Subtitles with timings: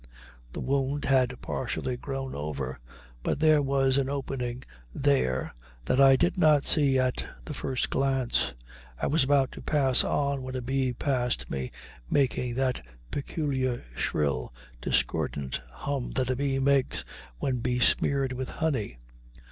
[0.53, 2.79] The wound had partially grown over,
[3.21, 4.63] but there was an opening
[4.95, 5.53] there
[5.85, 8.55] that I did not see at the first glance.
[8.99, 11.71] I was about to pass on when a bee passed me
[12.09, 14.51] making that peculiar shrill,
[14.81, 17.05] discordant hum that a bee makes
[17.37, 18.97] when besmeared with honey.